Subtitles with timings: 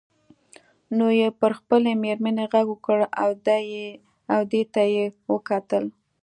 [0.97, 2.99] نو یې پر خپلې میرمنې غږ وکړ
[4.35, 5.83] او دې ته یې وکتل.